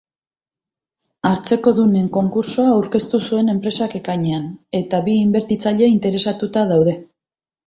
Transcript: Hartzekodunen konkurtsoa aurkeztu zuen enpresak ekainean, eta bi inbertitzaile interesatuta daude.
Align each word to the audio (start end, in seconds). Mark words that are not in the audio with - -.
Hartzekodunen 1.29 2.07
konkurtsoa 2.15 2.71
aurkeztu 2.77 3.19
zuen 3.27 3.53
enpresak 3.53 3.93
ekainean, 4.01 4.49
eta 4.81 5.03
bi 5.11 5.19
inbertitzaile 5.27 5.93
interesatuta 5.99 6.67
daude. 6.75 6.99